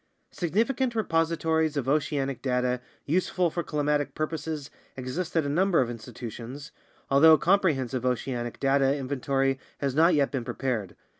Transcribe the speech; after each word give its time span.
Significant 0.31 0.95
repositories 0.95 1.77
of 1.77 1.87
oceanic 1.87 2.41
data 2.41 2.81
useful 3.05 3.51
for 3.51 3.61
climatic 3.61 4.15
purposes 4.15 4.71
exist 4.97 5.37
at 5.37 5.45
a 5.45 5.47
number 5.47 5.79
of 5.79 5.91
institutions, 5.91 6.71
although 7.11 7.33
a 7.33 7.37
comprehensive 7.37 8.03
oceanic 8.03 8.59
data 8.59 8.95
inventory 8.97 9.59
has 9.77 9.93
not 9.93 10.15
yet 10.15 10.31
been 10.31 10.43
prepared. 10.43 10.95